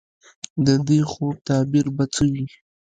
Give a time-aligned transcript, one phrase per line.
[0.65, 2.45] د دې خوب تعبیر به څه وي؟